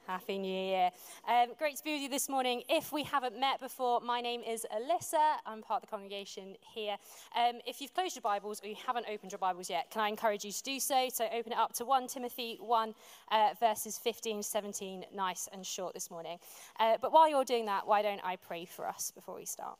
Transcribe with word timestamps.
Happy 0.08 0.38
New 0.38 0.48
Year. 0.48 0.90
Um, 1.28 1.48
great 1.58 1.76
to 1.76 1.84
be 1.84 1.92
with 1.92 2.00
you 2.00 2.08
this 2.08 2.30
morning. 2.30 2.62
If 2.70 2.92
we 2.92 3.02
haven't 3.02 3.38
met 3.38 3.60
before, 3.60 4.00
my 4.00 4.22
name 4.22 4.40
is 4.40 4.64
Alyssa. 4.74 5.34
I'm 5.44 5.60
part 5.60 5.82
of 5.82 5.90
the 5.90 5.94
congregation 5.94 6.56
here. 6.62 6.96
Um, 7.36 7.56
if 7.66 7.82
you've 7.82 7.92
closed 7.92 8.16
your 8.16 8.22
Bibles 8.22 8.62
or 8.64 8.68
you 8.68 8.76
haven't 8.86 9.04
opened 9.06 9.32
your 9.32 9.38
Bibles 9.38 9.68
yet, 9.68 9.90
can 9.90 10.00
I 10.00 10.08
encourage 10.08 10.46
you 10.46 10.52
to 10.52 10.62
do 10.62 10.80
so? 10.80 11.10
So 11.12 11.26
open 11.26 11.52
it 11.52 11.58
up 11.58 11.74
to 11.74 11.84
1 11.84 12.06
Timothy 12.06 12.56
1, 12.58 12.94
uh, 13.32 13.50
verses 13.60 13.98
15 13.98 14.42
17. 14.42 15.04
Nice 15.14 15.46
and 15.52 15.66
short 15.66 15.92
this 15.92 16.10
morning. 16.10 16.38
Uh, 16.80 16.96
but 17.02 17.12
while 17.12 17.28
you're 17.28 17.44
doing 17.44 17.66
that, 17.66 17.86
why 17.86 18.00
don't 18.00 18.22
I 18.24 18.36
pray 18.36 18.64
for 18.64 18.88
us 18.88 19.10
before 19.10 19.34
we 19.34 19.44
start? 19.44 19.78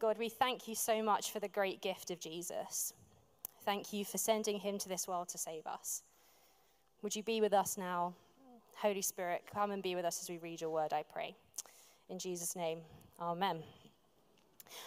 God, 0.00 0.18
we 0.18 0.30
thank 0.30 0.66
you 0.66 0.74
so 0.74 1.00
much 1.00 1.30
for 1.30 1.38
the 1.38 1.48
great 1.48 1.80
gift 1.80 2.10
of 2.10 2.18
Jesus. 2.18 2.92
Thank 3.64 3.92
you 3.92 4.04
for 4.04 4.18
sending 4.18 4.58
him 4.58 4.78
to 4.78 4.88
this 4.88 5.06
world 5.06 5.28
to 5.28 5.38
save 5.38 5.68
us. 5.68 6.02
Would 7.02 7.14
you 7.14 7.22
be 7.22 7.40
with 7.40 7.52
us 7.52 7.76
now? 7.76 8.14
Holy 8.76 9.02
Spirit, 9.02 9.44
come 9.52 9.70
and 9.70 9.82
be 9.82 9.94
with 9.94 10.04
us 10.04 10.20
as 10.22 10.28
we 10.28 10.38
read 10.38 10.60
your 10.60 10.70
word, 10.70 10.92
I 10.92 11.02
pray. 11.02 11.34
In 12.08 12.18
Jesus' 12.18 12.54
name, 12.54 12.80
amen. 13.20 13.62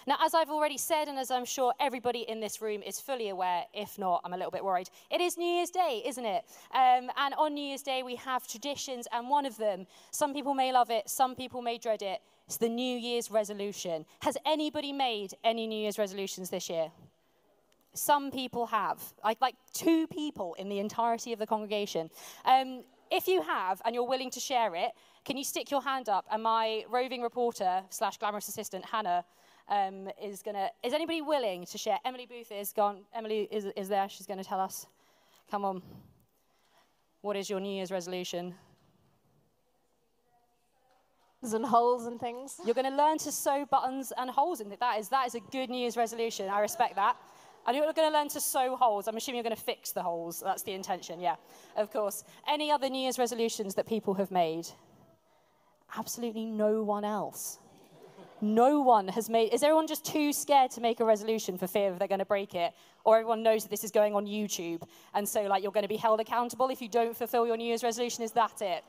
Now, 0.05 0.17
as 0.23 0.33
I've 0.33 0.49
already 0.49 0.77
said, 0.77 1.07
and 1.07 1.17
as 1.17 1.31
I'm 1.31 1.45
sure 1.45 1.73
everybody 1.79 2.21
in 2.21 2.39
this 2.39 2.61
room 2.61 2.81
is 2.83 2.99
fully 2.99 3.29
aware, 3.29 3.63
if 3.73 3.97
not, 3.97 4.21
I'm 4.23 4.33
a 4.33 4.37
little 4.37 4.51
bit 4.51 4.63
worried, 4.63 4.89
it 5.09 5.21
is 5.21 5.37
New 5.37 5.47
Year's 5.47 5.69
Day, 5.69 6.03
isn't 6.05 6.25
it? 6.25 6.43
Um, 6.73 7.09
and 7.17 7.33
on 7.37 7.53
New 7.53 7.63
Year's 7.63 7.81
Day, 7.81 8.03
we 8.03 8.15
have 8.17 8.47
traditions, 8.47 9.07
and 9.11 9.29
one 9.29 9.45
of 9.45 9.57
them, 9.57 9.87
some 10.11 10.33
people 10.33 10.53
may 10.53 10.71
love 10.71 10.89
it, 10.91 11.09
some 11.09 11.35
people 11.35 11.61
may 11.61 11.77
dread 11.77 12.01
it, 12.01 12.21
it's 12.45 12.57
the 12.57 12.69
New 12.69 12.97
Year's 12.97 13.31
resolution. 13.31 14.05
Has 14.21 14.37
anybody 14.45 14.91
made 14.91 15.33
any 15.43 15.67
New 15.67 15.79
Year's 15.79 15.99
resolutions 15.99 16.49
this 16.49 16.69
year? 16.69 16.91
Some 17.93 18.31
people 18.31 18.67
have, 18.67 19.01
like, 19.23 19.41
like 19.41 19.55
two 19.73 20.07
people 20.07 20.53
in 20.55 20.69
the 20.69 20.79
entirety 20.79 21.33
of 21.33 21.39
the 21.39 21.47
congregation. 21.47 22.09
Um, 22.45 22.83
if 23.11 23.27
you 23.27 23.41
have 23.41 23.81
and 23.85 23.95
you're 23.95 24.07
willing 24.07 24.29
to 24.31 24.39
share 24.39 24.75
it, 24.75 24.91
can 25.25 25.37
you 25.37 25.43
stick 25.43 25.71
your 25.71 25.81
hand 25.81 26.09
up? 26.09 26.25
And 26.31 26.43
my 26.43 26.83
roving 26.89 27.21
reporter 27.21 27.83
slash 27.89 28.17
glamorous 28.17 28.47
assistant, 28.47 28.85
Hannah, 28.85 29.25
um, 29.67 30.09
is 30.21 30.41
going 30.41 30.55
to. 30.55 30.69
Is 30.83 30.93
anybody 30.93 31.21
willing 31.21 31.65
to 31.65 31.77
share? 31.77 31.97
Emily 32.05 32.25
Booth 32.25 32.51
is 32.51 32.71
gone. 32.73 33.01
Emily 33.13 33.47
is, 33.51 33.65
is 33.75 33.89
there. 33.89 34.07
She's 34.09 34.27
going 34.27 34.39
to 34.39 34.43
tell 34.43 34.59
us. 34.59 34.85
Come 35.49 35.65
on. 35.65 35.81
What 37.21 37.35
is 37.35 37.49
your 37.49 37.59
New 37.59 37.73
Year's 37.73 37.91
resolution? 37.91 38.55
and 41.41 41.65
holes 41.65 42.05
and 42.05 42.19
things. 42.19 42.59
You're 42.65 42.75
going 42.75 42.89
to 42.89 42.95
learn 42.95 43.17
to 43.19 43.31
sew 43.31 43.65
buttons 43.65 44.11
and 44.17 44.29
holes 44.29 44.59
in 44.61 44.71
it. 44.71 44.79
That 44.79 44.99
is, 44.99 45.09
that 45.09 45.25
is 45.27 45.35
a 45.35 45.39
good 45.39 45.69
New 45.69 45.77
Year's 45.77 45.97
resolution. 45.97 46.49
I 46.49 46.59
respect 46.59 46.95
that. 46.95 47.15
And 47.69 47.75
you're 47.75 47.93
going 47.93 48.11
to 48.11 48.17
learn 48.17 48.29
to 48.29 48.41
sew 48.41 48.75
holes. 48.75 49.07
I'm 49.07 49.15
assuming 49.15 49.35
you're 49.35 49.43
going 49.43 49.55
to 49.55 49.61
fix 49.61 49.91
the 49.91 50.01
holes. 50.01 50.41
That's 50.43 50.63
the 50.63 50.71
intention, 50.71 51.19
yeah, 51.19 51.35
of 51.77 51.93
course. 51.93 52.23
Any 52.47 52.71
other 52.71 52.89
New 52.89 52.97
Year's 52.97 53.19
resolutions 53.19 53.75
that 53.75 53.85
people 53.85 54.15
have 54.15 54.31
made? 54.31 54.67
Absolutely 55.95 56.45
no 56.45 56.81
one 56.81 57.05
else. 57.05 57.59
No 58.41 58.81
one 58.81 59.07
has 59.09 59.29
made. 59.29 59.53
Is 59.53 59.61
everyone 59.61 59.85
just 59.85 60.03
too 60.03 60.33
scared 60.33 60.71
to 60.71 60.81
make 60.81 60.99
a 60.99 61.05
resolution 61.05 61.59
for 61.59 61.67
fear 61.67 61.91
that 61.91 61.99
they're 61.99 62.07
going 62.07 62.17
to 62.17 62.25
break 62.25 62.55
it? 62.55 62.73
Or 63.03 63.17
everyone 63.17 63.43
knows 63.43 63.61
that 63.61 63.69
this 63.69 63.83
is 63.83 63.91
going 63.91 64.15
on 64.15 64.25
YouTube, 64.25 64.81
and 65.13 65.29
so 65.29 65.43
like 65.43 65.61
you're 65.61 65.71
going 65.71 65.83
to 65.83 65.87
be 65.87 65.95
held 65.95 66.19
accountable 66.19 66.69
if 66.69 66.81
you 66.81 66.89
don't 66.89 67.15
fulfill 67.15 67.45
your 67.45 67.55
New 67.55 67.65
Year's 67.65 67.83
resolution? 67.83 68.23
Is 68.23 68.31
that 68.31 68.63
it? 68.63 68.83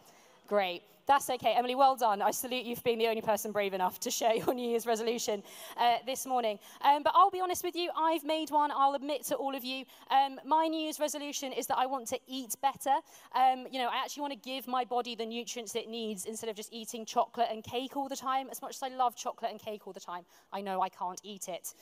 Great. 0.49 0.85
That's 1.10 1.28
okay. 1.28 1.54
Emily, 1.56 1.75
well 1.75 1.97
done. 1.97 2.22
I 2.22 2.31
salute 2.31 2.65
you 2.65 2.76
for 2.76 2.82
being 2.82 2.98
the 2.98 3.09
only 3.09 3.21
person 3.21 3.50
brave 3.50 3.75
enough 3.75 3.98
to 3.98 4.12
share 4.12 4.32
your 4.37 4.54
New 4.54 4.71
Year's 4.71 4.87
resolution 4.87 5.43
uh, 5.76 5.97
this 6.06 6.25
morning. 6.25 6.60
Um, 6.82 7.03
but 7.03 7.12
I'll 7.16 7.32
be 7.32 7.41
honest 7.41 7.65
with 7.65 7.75
you, 7.75 7.91
I've 7.98 8.22
made 8.22 8.53
one. 8.53 8.71
I'll 8.71 8.94
admit 8.94 9.25
to 9.25 9.34
all 9.34 9.56
of 9.56 9.65
you. 9.65 9.87
Um, 10.12 10.38
my 10.47 10.69
New 10.69 10.78
Year's 10.78 11.00
resolution 11.00 11.53
is 11.53 11.66
that 11.66 11.78
I 11.78 11.87
want 11.87 12.06
to 12.10 12.19
eat 12.28 12.54
better. 12.62 12.94
Um, 13.34 13.66
you 13.72 13.81
know, 13.81 13.88
I 13.88 13.97
actually 13.97 14.21
want 14.21 14.34
to 14.34 14.38
give 14.38 14.69
my 14.69 14.84
body 14.84 15.16
the 15.16 15.26
nutrients 15.26 15.75
it 15.75 15.88
needs 15.88 16.26
instead 16.26 16.48
of 16.48 16.54
just 16.54 16.72
eating 16.72 17.04
chocolate 17.04 17.48
and 17.50 17.65
cake 17.65 17.97
all 17.97 18.09
the 18.09 18.15
time. 18.15 18.47
As 18.48 18.62
much 18.62 18.77
as 18.77 18.82
I 18.84 18.94
love 18.94 19.16
chocolate 19.16 19.50
and 19.50 19.60
cake 19.60 19.88
all 19.88 19.92
the 19.92 19.98
time, 19.98 20.22
I 20.53 20.60
know 20.60 20.81
I 20.81 20.91
can't 20.91 21.21
eat 21.25 21.48
it. 21.48 21.75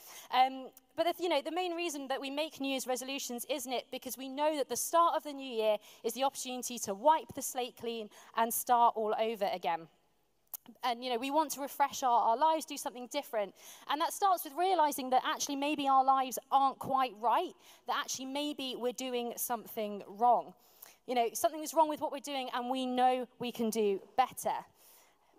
But 0.99 1.07
if, 1.07 1.21
you 1.21 1.29
know, 1.29 1.41
the 1.41 1.49
main 1.49 1.75
reason 1.75 2.09
that 2.09 2.19
we 2.19 2.29
make 2.29 2.59
New 2.59 2.67
Year's 2.67 2.85
resolutions, 2.85 3.45
isn't 3.49 3.71
it? 3.71 3.85
Because 3.89 4.17
we 4.17 4.27
know 4.27 4.57
that 4.57 4.67
the 4.67 4.75
start 4.75 5.15
of 5.15 5.23
the 5.23 5.31
new 5.31 5.49
year 5.49 5.77
is 6.03 6.11
the 6.11 6.25
opportunity 6.25 6.77
to 6.79 6.93
wipe 6.93 7.33
the 7.35 7.41
slate 7.41 7.77
clean 7.79 8.09
and 8.35 8.53
start 8.53 8.95
all 8.97 9.15
over 9.17 9.49
again 9.53 9.87
and 10.83 11.03
you 11.03 11.09
know 11.09 11.17
we 11.17 11.31
want 11.31 11.49
to 11.49 11.61
refresh 11.61 12.03
our, 12.03 12.21
our 12.21 12.37
lives 12.37 12.63
do 12.63 12.77
something 12.77 13.07
different 13.11 13.55
and 13.89 13.99
that 13.99 14.13
starts 14.13 14.43
with 14.43 14.53
realizing 14.55 15.09
that 15.09 15.23
actually 15.25 15.55
maybe 15.55 15.87
our 15.87 16.03
lives 16.03 16.37
aren't 16.51 16.77
quite 16.77 17.11
right 17.19 17.53
that 17.87 17.97
actually 17.97 18.25
maybe 18.25 18.75
we're 18.77 18.91
doing 18.91 19.33
something 19.35 20.03
wrong 20.07 20.53
you 21.07 21.15
know 21.15 21.27
something 21.33 21.63
is 21.63 21.73
wrong 21.73 21.89
with 21.89 22.01
what 22.01 22.11
we're 22.11 22.19
doing 22.19 22.49
and 22.53 22.69
we 22.69 22.85
know 22.85 23.27
we 23.39 23.51
can 23.51 23.71
do 23.71 23.99
better 24.15 24.53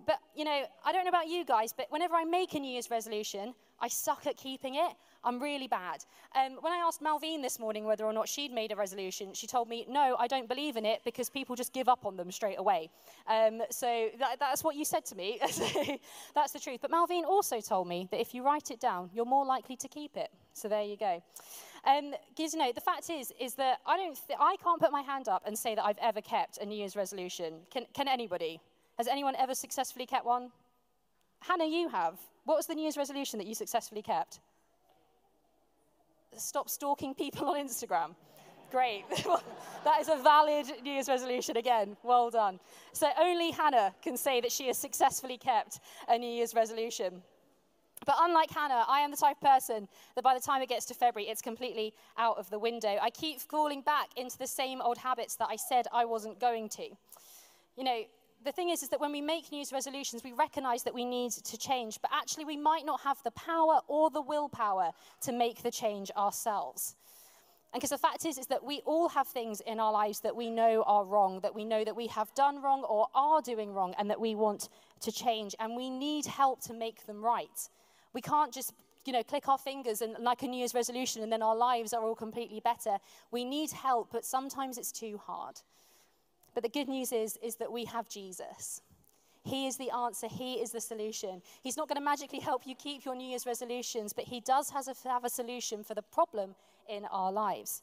but 0.04 0.18
you 0.34 0.44
know 0.44 0.62
i 0.84 0.90
don't 0.90 1.04
know 1.04 1.10
about 1.10 1.28
you 1.28 1.44
guys 1.44 1.72
but 1.72 1.86
whenever 1.90 2.14
i 2.14 2.24
make 2.24 2.54
a 2.54 2.58
new 2.58 2.72
year's 2.72 2.90
resolution 2.90 3.54
I 3.80 3.88
suck 3.88 4.26
at 4.26 4.36
keeping 4.36 4.74
it. 4.74 4.92
I'm 5.22 5.40
really 5.40 5.68
bad. 5.68 6.04
Um, 6.34 6.58
when 6.60 6.72
I 6.72 6.76
asked 6.76 7.02
Malvine 7.02 7.42
this 7.42 7.58
morning 7.58 7.84
whether 7.84 8.04
or 8.04 8.12
not 8.12 8.28
she'd 8.28 8.52
made 8.52 8.72
a 8.72 8.76
resolution, 8.76 9.34
she 9.34 9.46
told 9.46 9.68
me, 9.68 9.84
no, 9.88 10.16
I 10.18 10.26
don't 10.26 10.48
believe 10.48 10.76
in 10.76 10.86
it 10.86 11.02
because 11.04 11.28
people 11.28 11.56
just 11.56 11.72
give 11.72 11.88
up 11.88 12.06
on 12.06 12.16
them 12.16 12.30
straight 12.32 12.58
away. 12.58 12.90
Um, 13.26 13.60
so 13.70 14.08
that, 14.18 14.38
that's 14.38 14.64
what 14.64 14.76
you 14.76 14.84
said 14.84 15.04
to 15.06 15.14
me. 15.14 15.38
that's 16.34 16.52
the 16.52 16.58
truth. 16.58 16.80
But 16.80 16.90
Malvine 16.90 17.24
also 17.24 17.60
told 17.60 17.86
me 17.86 18.08
that 18.10 18.20
if 18.20 18.34
you 18.34 18.42
write 18.42 18.70
it 18.70 18.80
down, 18.80 19.10
you're 19.12 19.26
more 19.26 19.44
likely 19.44 19.76
to 19.76 19.88
keep 19.88 20.16
it. 20.16 20.30
So 20.54 20.68
there 20.68 20.84
you 20.84 20.96
go. 20.96 21.22
Um, 21.84 22.14
you 22.36 22.58
know, 22.58 22.72
the 22.72 22.80
fact 22.80 23.10
is, 23.10 23.32
is 23.38 23.54
that 23.54 23.78
I 23.86 23.96
don't, 23.96 24.18
th- 24.26 24.38
I 24.40 24.56
can't 24.62 24.80
put 24.80 24.92
my 24.92 25.02
hand 25.02 25.28
up 25.28 25.42
and 25.46 25.58
say 25.58 25.74
that 25.74 25.84
I've 25.84 25.98
ever 25.98 26.20
kept 26.20 26.58
a 26.58 26.66
New 26.66 26.76
Year's 26.76 26.96
resolution. 26.96 27.54
Can, 27.70 27.86
can 27.94 28.08
anybody? 28.08 28.60
Has 28.98 29.06
anyone 29.06 29.34
ever 29.36 29.54
successfully 29.54 30.06
kept 30.06 30.26
one? 30.26 30.50
Hannah, 31.40 31.66
you 31.66 31.88
have. 31.88 32.18
What 32.44 32.56
was 32.56 32.66
the 32.66 32.74
New 32.74 32.82
Year's 32.82 32.98
resolution 32.98 33.38
that 33.38 33.46
you 33.46 33.54
successfully 33.54 34.02
kept? 34.02 34.40
Stop 36.36 36.68
stalking 36.68 37.14
people 37.14 37.48
on 37.48 37.56
Instagram. 37.56 38.14
Great. 38.70 39.04
that 39.84 40.00
is 40.00 40.08
a 40.08 40.16
valid 40.22 40.66
New 40.84 40.92
Year's 40.92 41.08
resolution 41.08 41.56
again. 41.56 41.96
Well 42.04 42.30
done. 42.30 42.60
So 42.92 43.08
only 43.18 43.50
Hannah 43.50 43.92
can 44.00 44.16
say 44.16 44.40
that 44.40 44.52
she 44.52 44.68
has 44.68 44.78
successfully 44.78 45.36
kept 45.36 45.80
a 46.08 46.16
New 46.16 46.30
Year's 46.30 46.54
resolution. 46.54 47.22
But 48.06 48.16
unlike 48.20 48.50
Hannah, 48.50 48.84
I 48.88 49.00
am 49.00 49.10
the 49.10 49.16
type 49.16 49.36
of 49.42 49.42
person 49.42 49.88
that 50.14 50.22
by 50.22 50.34
the 50.34 50.40
time 50.40 50.62
it 50.62 50.68
gets 50.68 50.86
to 50.86 50.94
February, 50.94 51.28
it's 51.28 51.42
completely 51.42 51.92
out 52.16 52.38
of 52.38 52.48
the 52.48 52.58
window. 52.58 52.96
I 53.02 53.10
keep 53.10 53.40
falling 53.40 53.82
back 53.82 54.08
into 54.16 54.38
the 54.38 54.46
same 54.46 54.80
old 54.80 54.98
habits 54.98 55.34
that 55.36 55.48
I 55.50 55.56
said 55.56 55.86
I 55.92 56.04
wasn't 56.04 56.40
going 56.40 56.68
to. 56.70 56.88
You 57.76 57.84
know, 57.84 58.02
the 58.44 58.52
thing 58.52 58.70
is, 58.70 58.82
is 58.82 58.88
that 58.88 59.00
when 59.00 59.12
we 59.12 59.20
make 59.20 59.50
New 59.50 59.58
Year's 59.58 59.72
resolutions, 59.72 60.24
we 60.24 60.32
recognize 60.32 60.82
that 60.84 60.94
we 60.94 61.04
need 61.04 61.32
to 61.32 61.58
change, 61.58 61.98
but 62.00 62.10
actually 62.12 62.44
we 62.44 62.56
might 62.56 62.86
not 62.86 63.00
have 63.02 63.18
the 63.22 63.30
power 63.32 63.80
or 63.86 64.10
the 64.10 64.22
willpower 64.22 64.92
to 65.22 65.32
make 65.32 65.62
the 65.62 65.70
change 65.70 66.10
ourselves. 66.16 66.96
And 67.72 67.80
because 67.80 67.90
the 67.90 67.98
fact 67.98 68.24
is, 68.24 68.36
is 68.36 68.46
that 68.46 68.64
we 68.64 68.80
all 68.84 69.08
have 69.10 69.28
things 69.28 69.60
in 69.60 69.78
our 69.78 69.92
lives 69.92 70.20
that 70.20 70.34
we 70.34 70.50
know 70.50 70.82
are 70.86 71.04
wrong, 71.04 71.40
that 71.40 71.54
we 71.54 71.64
know 71.64 71.84
that 71.84 71.94
we 71.94 72.08
have 72.08 72.34
done 72.34 72.60
wrong 72.60 72.82
or 72.82 73.06
are 73.14 73.40
doing 73.40 73.72
wrong, 73.72 73.94
and 73.96 74.10
that 74.10 74.20
we 74.20 74.34
want 74.34 74.68
to 75.00 75.12
change. 75.12 75.54
And 75.60 75.76
we 75.76 75.88
need 75.88 76.26
help 76.26 76.60
to 76.62 76.74
make 76.74 77.06
them 77.06 77.22
right. 77.22 77.68
We 78.12 78.22
can't 78.22 78.52
just 78.52 78.72
you 79.06 79.12
know, 79.12 79.22
click 79.22 79.48
our 79.48 79.58
fingers 79.58 80.02
and 80.02 80.16
like 80.20 80.42
a 80.42 80.46
New 80.46 80.58
Year's 80.58 80.74
resolution 80.74 81.22
and 81.22 81.32
then 81.32 81.42
our 81.42 81.56
lives 81.56 81.92
are 81.92 82.02
all 82.02 82.14
completely 82.14 82.60
better. 82.60 82.98
We 83.30 83.44
need 83.44 83.70
help, 83.70 84.10
but 84.12 84.24
sometimes 84.24 84.76
it's 84.76 84.92
too 84.92 85.18
hard. 85.24 85.60
But 86.54 86.62
the 86.62 86.68
good 86.68 86.88
news 86.88 87.12
is, 87.12 87.38
is 87.42 87.56
that 87.56 87.72
we 87.72 87.84
have 87.86 88.08
Jesus. 88.08 88.82
He 89.44 89.66
is 89.66 89.76
the 89.76 89.90
answer. 89.90 90.28
He 90.28 90.54
is 90.54 90.70
the 90.70 90.80
solution. 90.80 91.40
He's 91.62 91.76
not 91.76 91.88
going 91.88 91.96
to 91.96 92.04
magically 92.04 92.40
help 92.40 92.66
you 92.66 92.74
keep 92.74 93.04
your 93.04 93.14
New 93.14 93.26
Year's 93.26 93.46
resolutions, 93.46 94.12
but 94.12 94.24
He 94.24 94.40
does 94.40 94.70
a, 94.70 95.08
have 95.08 95.24
a 95.24 95.30
solution 95.30 95.82
for 95.82 95.94
the 95.94 96.02
problem 96.02 96.54
in 96.88 97.06
our 97.06 97.32
lives. 97.32 97.82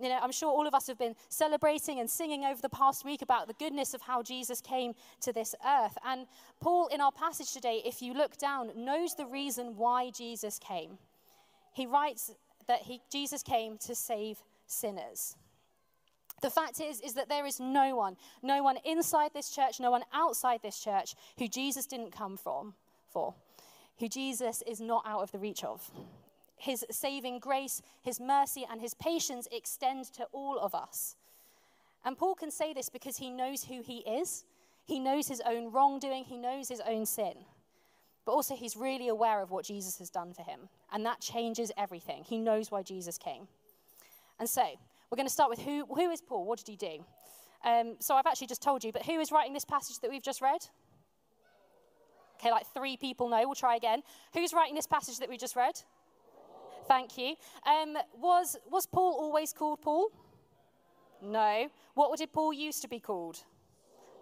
You 0.00 0.08
know, 0.08 0.18
I'm 0.22 0.32
sure 0.32 0.48
all 0.48 0.66
of 0.66 0.74
us 0.74 0.86
have 0.86 0.98
been 0.98 1.14
celebrating 1.28 2.00
and 2.00 2.08
singing 2.08 2.44
over 2.44 2.60
the 2.60 2.68
past 2.68 3.04
week 3.04 3.20
about 3.20 3.46
the 3.46 3.54
goodness 3.54 3.92
of 3.94 4.02
how 4.02 4.22
Jesus 4.22 4.60
came 4.60 4.94
to 5.20 5.32
this 5.32 5.54
earth. 5.66 5.96
And 6.04 6.26
Paul, 6.60 6.88
in 6.88 7.00
our 7.00 7.12
passage 7.12 7.52
today, 7.52 7.82
if 7.84 8.00
you 8.00 8.14
look 8.14 8.38
down, 8.38 8.70
knows 8.74 9.14
the 9.14 9.26
reason 9.26 9.76
why 9.76 10.10
Jesus 10.10 10.58
came. 10.58 10.98
He 11.74 11.86
writes 11.86 12.32
that 12.68 12.80
he, 12.80 13.00
Jesus 13.10 13.42
came 13.42 13.76
to 13.78 13.94
save 13.94 14.38
sinners. 14.66 15.36
The 16.42 16.50
fact 16.50 16.80
is, 16.80 17.00
is 17.00 17.14
that 17.14 17.28
there 17.28 17.46
is 17.46 17.58
no 17.60 17.96
one, 17.96 18.16
no 18.42 18.62
one 18.62 18.76
inside 18.84 19.30
this 19.32 19.50
church, 19.50 19.80
no 19.80 19.90
one 19.90 20.02
outside 20.12 20.60
this 20.62 20.78
church 20.78 21.14
who 21.38 21.48
Jesus 21.48 21.86
didn't 21.86 22.10
come 22.10 22.36
from 22.36 22.74
for, 23.08 23.34
who 23.98 24.08
Jesus 24.08 24.62
is 24.66 24.80
not 24.80 25.04
out 25.06 25.22
of 25.22 25.32
the 25.32 25.38
reach 25.38 25.64
of. 25.64 25.90
his 26.62 26.84
saving 26.92 27.40
grace, 27.40 27.82
his 28.02 28.20
mercy, 28.20 28.64
and 28.70 28.80
his 28.80 28.94
patience 28.94 29.48
extend 29.50 30.04
to 30.04 30.24
all 30.32 30.58
of 30.60 30.74
us. 30.76 31.16
And 32.04 32.16
Paul 32.16 32.36
can 32.36 32.52
say 32.52 32.72
this 32.72 32.88
because 32.88 33.16
he 33.16 33.30
knows 33.30 33.64
who 33.64 33.82
he 33.82 33.98
is, 33.98 34.44
he 34.84 35.00
knows 35.00 35.26
his 35.26 35.42
own 35.44 35.72
wrongdoing, 35.72 36.24
he 36.24 36.36
knows 36.36 36.68
his 36.68 36.80
own 36.80 37.04
sin. 37.04 37.34
But 38.24 38.32
also, 38.32 38.54
he's 38.54 38.76
really 38.76 39.08
aware 39.08 39.42
of 39.42 39.50
what 39.50 39.64
Jesus 39.64 39.98
has 39.98 40.08
done 40.08 40.32
for 40.32 40.42
him. 40.42 40.68
And 40.92 41.04
that 41.04 41.20
changes 41.20 41.72
everything. 41.76 42.22
He 42.22 42.38
knows 42.38 42.70
why 42.70 42.84
Jesus 42.84 43.18
came. 43.18 43.48
And 44.38 44.48
so, 44.48 44.62
we're 45.12 45.16
going 45.16 45.28
to 45.28 45.32
start 45.32 45.50
with 45.50 45.60
who, 45.60 45.84
who 45.94 46.10
is 46.10 46.22
Paul? 46.22 46.46
What 46.46 46.58
did 46.58 46.68
he 46.68 46.76
do? 46.76 47.04
Um, 47.66 47.96
so, 48.00 48.16
I've 48.16 48.26
actually 48.26 48.46
just 48.46 48.62
told 48.62 48.82
you, 48.82 48.92
but 48.92 49.04
who 49.04 49.20
is 49.20 49.30
writing 49.30 49.52
this 49.52 49.64
passage 49.64 49.98
that 50.00 50.10
we've 50.10 50.22
just 50.22 50.40
read? 50.40 50.66
Okay, 52.40 52.50
like 52.50 52.64
three 52.72 52.96
people 52.96 53.28
know. 53.28 53.42
We'll 53.44 53.54
try 53.54 53.76
again. 53.76 54.02
Who's 54.32 54.54
writing 54.54 54.74
this 54.74 54.86
passage 54.86 55.18
that 55.18 55.28
we 55.28 55.36
just 55.36 55.54
read? 55.54 55.74
Thank 56.88 57.18
you. 57.18 57.34
Um, 57.66 57.98
was, 58.18 58.56
was 58.70 58.86
Paul 58.86 59.14
always 59.20 59.52
called 59.52 59.82
Paul? 59.82 60.08
No. 61.22 61.68
What 61.92 62.18
did 62.18 62.32
Paul 62.32 62.54
used 62.54 62.80
to 62.80 62.88
be 62.88 62.98
called? 62.98 63.44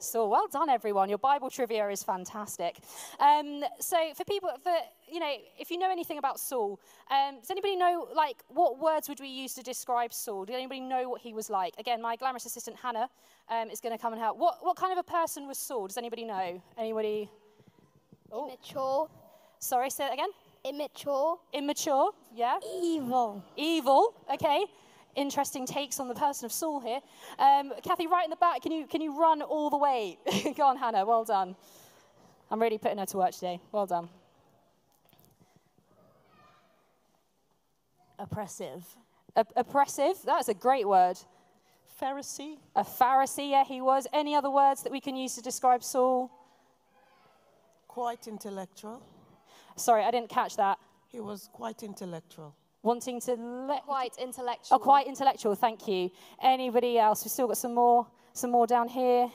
So 0.01 0.27
well 0.27 0.49
done, 0.51 0.71
everyone. 0.71 1.11
Your 1.11 1.19
Bible 1.19 1.51
trivia 1.51 1.87
is 1.91 2.03
fantastic. 2.03 2.79
Um, 3.19 3.63
so 3.81 3.97
for 4.17 4.25
people, 4.25 4.49
for 4.63 4.73
you 5.07 5.21
know, 5.21 5.31
if 5.59 5.71
you 5.71 5.77
know 5.77 5.91
anything 5.91 6.17
about 6.17 6.41
Saul, 6.41 6.81
um, 7.11 7.39
does 7.41 7.51
anybody 7.51 7.77
know 7.77 8.09
like 8.15 8.39
what 8.49 8.79
words 8.81 9.11
would 9.11 9.21
we 9.21 9.29
use 9.29 9.53
to 9.55 9.63
describe 9.63 10.15
Saul? 10.15 10.47
Did 10.47 10.55
anybody 10.55 10.81
know 10.81 11.11
what 11.11 11.21
he 11.21 11.35
was 11.35 11.51
like? 11.51 11.75
Again, 11.79 12.01
my 12.01 12.17
glamorous 12.17 12.47
assistant 12.47 12.79
Hannah 12.79 13.11
um, 13.51 13.69
is 13.69 13.81
going 13.81 13.95
to 13.95 14.01
come 14.01 14.15
and 14.15 14.23
help. 14.23 14.39
What 14.39 14.65
what 14.65 14.77
kind 14.77 14.91
of 14.91 14.99
a 14.99 15.03
person 15.03 15.47
was 15.47 15.59
Saul? 15.59 15.87
Does 15.87 15.99
anybody 15.99 16.25
know? 16.25 16.63
Anybody? 16.79 17.29
Oh. 18.33 18.49
Immature. 18.49 19.09
Sorry, 19.59 19.91
say 19.91 20.05
that 20.05 20.15
again. 20.15 20.31
Immature. 20.65 21.39
Immature, 21.53 22.13
yeah. 22.35 22.59
Evil. 22.83 23.45
Evil, 23.57 24.15
okay. 24.33 24.65
Interesting 25.17 25.67
takes 25.67 25.99
on 25.99 26.09
the 26.09 26.15
person 26.15 26.47
of 26.47 26.53
Saul 26.53 26.81
here. 26.81 27.01
Um, 27.39 27.73
Kathy, 27.83 28.07
right 28.07 28.25
in 28.25 28.31
the 28.31 28.37
back, 28.37 28.63
can 28.63 28.73
you, 28.73 28.87
can 28.87 29.01
you 29.01 29.19
run 29.19 29.43
all 29.43 29.71
the 29.71 29.77
way? 29.77 30.19
Go 30.57 30.65
on, 30.65 30.77
Hannah, 30.77 31.05
well 31.05 31.25
done. 31.25 31.57
I'm 32.51 32.61
really 32.61 32.79
putting 32.79 32.99
her 32.99 33.07
to 33.07 33.17
work 33.17 33.33
today. 33.33 33.61
Well 33.73 33.87
done. 33.87 34.09
Oppressive. 38.19 38.85
A- 39.37 39.47
oppressive, 39.57 40.17
that's 40.25 40.49
a 40.49 40.55
great 40.55 40.87
word. 40.87 41.19
Pharisee. 42.01 42.57
A 42.77 42.83
Pharisee, 42.83 43.51
yeah, 43.51 43.65
he 43.65 43.81
was. 43.81 44.07
Any 44.13 44.35
other 44.35 44.51
words 44.51 44.83
that 44.83 44.93
we 44.93 45.01
can 45.01 45.17
use 45.17 45.35
to 45.35 45.43
describe 45.43 45.83
Saul? 45.83 46.31
Quite 47.89 48.27
intellectual. 48.27 49.03
Sorry, 49.77 50.05
I 50.05 50.11
didn't 50.11 50.31
catch 50.31 50.57
that. 50.57 50.79
He 51.09 51.21
was 51.21 51.49
quite 51.53 51.83
intellectual. 51.83 52.55
Wanting 52.83 53.21
to 53.23 53.35
let. 53.35 53.83
Quite 53.85 54.17
intellectual. 54.19 54.77
Oh, 54.77 54.79
quite 54.79 55.07
intellectual, 55.07 55.55
thank 55.55 55.87
you. 55.87 56.11
Anybody 56.43 56.99
else? 56.99 57.25
We've 57.25 57.33
still 57.33 57.49
got 57.49 57.59
some 57.59 57.75
more, 57.75 58.07
some 58.33 58.51
more 58.51 58.67
down 58.67 58.89
here. 58.89 59.31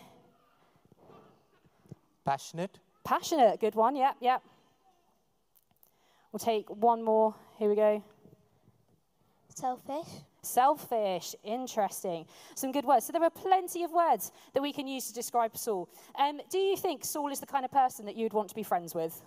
Passionate. 2.25 2.79
Passionate, 3.03 3.59
good 3.59 3.75
one, 3.75 3.95
yep, 3.95 4.15
yep. 4.19 4.41
We'll 6.31 6.39
take 6.39 6.67
one 6.69 7.03
more. 7.03 7.35
Here 7.57 7.69
we 7.69 7.75
go. 7.75 8.03
Selfish. 9.53 10.07
Selfish, 10.41 11.35
interesting. 11.43 12.25
Some 12.55 12.71
good 12.71 12.85
words. 12.85 13.05
So 13.05 13.13
there 13.13 13.23
are 13.23 13.29
plenty 13.29 13.83
of 13.83 13.91
words 13.91 14.31
that 14.53 14.61
we 14.61 14.73
can 14.73 14.87
use 14.87 15.07
to 15.07 15.13
describe 15.13 15.55
Saul. 15.57 15.89
Um, 16.19 16.41
do 16.49 16.57
you 16.57 16.77
think 16.77 17.03
Saul 17.03 17.31
is 17.31 17.39
the 17.39 17.45
kind 17.45 17.65
of 17.65 17.71
person 17.71 18.05
that 18.05 18.15
you'd 18.15 18.33
want 18.33 18.49
to 18.49 18.55
be 18.55 18.63
friends 18.63 18.93
with? 18.93 19.21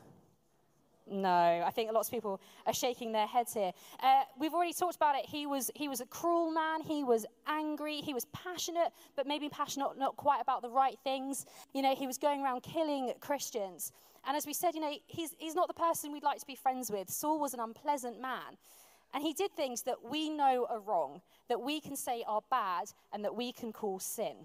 No, 1.10 1.62
I 1.66 1.70
think 1.70 1.90
lots 1.92 2.08
of 2.08 2.12
people 2.12 2.40
are 2.66 2.72
shaking 2.72 3.12
their 3.12 3.26
heads 3.26 3.54
here. 3.54 3.72
Uh, 4.02 4.22
we've 4.38 4.52
already 4.52 4.72
talked 4.72 4.96
about 4.96 5.16
it. 5.16 5.24
He 5.26 5.46
was, 5.46 5.70
he 5.74 5.88
was 5.88 6.00
a 6.00 6.06
cruel 6.06 6.50
man. 6.50 6.82
He 6.82 7.02
was 7.04 7.24
angry. 7.46 8.00
He 8.00 8.12
was 8.14 8.26
passionate, 8.26 8.92
but 9.16 9.26
maybe 9.26 9.48
passionate 9.48 9.98
not 9.98 10.16
quite 10.16 10.40
about 10.42 10.62
the 10.62 10.70
right 10.70 10.98
things. 11.04 11.46
You 11.72 11.82
know, 11.82 11.94
he 11.94 12.06
was 12.06 12.18
going 12.18 12.42
around 12.42 12.62
killing 12.62 13.12
Christians. 13.20 13.92
And 14.26 14.36
as 14.36 14.46
we 14.46 14.52
said, 14.52 14.74
you 14.74 14.80
know, 14.80 14.92
he's, 15.06 15.34
he's 15.38 15.54
not 15.54 15.68
the 15.68 15.74
person 15.74 16.12
we'd 16.12 16.22
like 16.22 16.40
to 16.40 16.46
be 16.46 16.54
friends 16.54 16.90
with. 16.90 17.08
Saul 17.08 17.40
was 17.40 17.54
an 17.54 17.60
unpleasant 17.60 18.20
man. 18.20 18.58
And 19.14 19.22
he 19.22 19.32
did 19.32 19.52
things 19.52 19.82
that 19.82 19.96
we 20.04 20.28
know 20.28 20.66
are 20.68 20.80
wrong, 20.80 21.22
that 21.48 21.60
we 21.60 21.80
can 21.80 21.96
say 21.96 22.24
are 22.26 22.42
bad, 22.50 22.92
and 23.12 23.24
that 23.24 23.34
we 23.34 23.52
can 23.52 23.72
call 23.72 23.98
sin. 23.98 24.36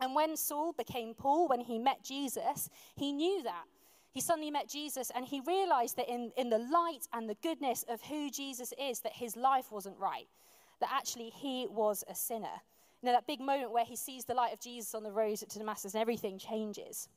And 0.00 0.14
when 0.14 0.36
Saul 0.36 0.72
became 0.72 1.14
Paul, 1.14 1.48
when 1.48 1.60
he 1.60 1.78
met 1.78 2.02
Jesus, 2.04 2.68
he 2.96 3.12
knew 3.12 3.42
that. 3.44 3.64
He 4.12 4.20
suddenly 4.20 4.50
met 4.50 4.68
Jesus 4.68 5.10
and 5.14 5.24
he 5.24 5.40
realized 5.40 5.96
that 5.96 6.08
in, 6.08 6.32
in 6.36 6.50
the 6.50 6.58
light 6.58 7.08
and 7.12 7.28
the 7.28 7.36
goodness 7.42 7.84
of 7.88 8.02
who 8.02 8.30
Jesus 8.30 8.72
is, 8.78 9.00
that 9.00 9.14
his 9.14 9.36
life 9.36 9.72
wasn't 9.72 9.98
right, 9.98 10.28
that 10.80 10.90
actually 10.92 11.30
he 11.30 11.66
was 11.70 12.04
a 12.08 12.14
sinner. 12.14 12.60
You 13.00 13.06
know, 13.06 13.12
that 13.12 13.26
big 13.26 13.40
moment 13.40 13.72
where 13.72 13.84
he 13.84 13.96
sees 13.96 14.24
the 14.24 14.34
light 14.34 14.52
of 14.52 14.60
Jesus 14.60 14.94
on 14.94 15.02
the 15.02 15.10
road 15.10 15.38
to 15.38 15.58
Damascus 15.58 15.94
and 15.94 16.00
everything 16.00 16.38
changes. 16.38 17.08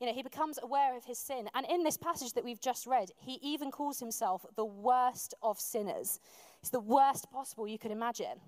You 0.00 0.06
know, 0.06 0.12
he 0.12 0.22
becomes 0.22 0.60
aware 0.62 0.96
of 0.96 1.04
his 1.04 1.18
sin. 1.18 1.48
And 1.54 1.66
in 1.68 1.82
this 1.82 1.96
passage 1.96 2.34
that 2.34 2.44
we've 2.44 2.60
just 2.60 2.86
read, 2.86 3.10
he 3.16 3.40
even 3.42 3.72
calls 3.72 3.98
himself 3.98 4.46
the 4.54 4.64
worst 4.64 5.34
of 5.42 5.58
sinners. 5.58 6.20
It's 6.60 6.70
the 6.70 6.78
worst 6.78 7.30
possible 7.32 7.66
you 7.66 7.78
could 7.78 7.90
imagine. 7.90 8.38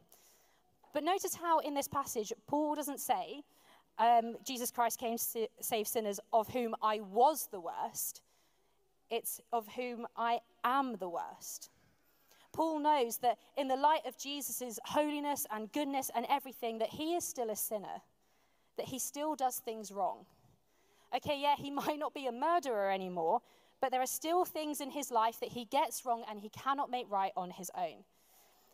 But 0.92 1.02
notice 1.02 1.34
how 1.34 1.58
in 1.58 1.74
this 1.74 1.88
passage, 1.88 2.32
Paul 2.46 2.76
doesn't 2.76 3.00
say, 3.00 3.42
um, 4.00 4.36
Jesus 4.44 4.70
Christ 4.70 4.98
came 4.98 5.18
to 5.18 5.46
save 5.60 5.86
sinners 5.86 6.18
of 6.32 6.48
whom 6.48 6.74
I 6.82 7.00
was 7.00 7.48
the 7.52 7.60
worst. 7.60 8.22
It's 9.10 9.40
of 9.52 9.68
whom 9.76 10.06
I 10.16 10.40
am 10.64 10.96
the 10.96 11.08
worst. 11.08 11.70
Paul 12.52 12.80
knows 12.80 13.18
that 13.18 13.38
in 13.56 13.68
the 13.68 13.76
light 13.76 14.06
of 14.06 14.16
Jesus' 14.16 14.78
holiness 14.84 15.46
and 15.52 15.70
goodness 15.72 16.10
and 16.14 16.26
everything, 16.28 16.78
that 16.78 16.88
he 16.88 17.14
is 17.14 17.24
still 17.24 17.50
a 17.50 17.56
sinner, 17.56 18.00
that 18.76 18.86
he 18.86 18.98
still 18.98 19.34
does 19.34 19.58
things 19.58 19.92
wrong. 19.92 20.24
Okay, 21.14 21.38
yeah, 21.40 21.54
he 21.56 21.70
might 21.82 21.98
not 21.98 22.14
be 22.14 22.26
a 22.26 22.32
murderer 22.32 22.90
anymore, 22.90 23.42
but 23.80 23.90
there 23.90 24.02
are 24.02 24.06
still 24.06 24.44
things 24.44 24.80
in 24.80 24.90
his 24.90 25.10
life 25.10 25.38
that 25.40 25.50
he 25.50 25.66
gets 25.66 26.06
wrong 26.06 26.24
and 26.28 26.40
he 26.40 26.48
cannot 26.48 26.90
make 26.90 27.10
right 27.10 27.32
on 27.36 27.50
his 27.50 27.70
own. 27.76 28.04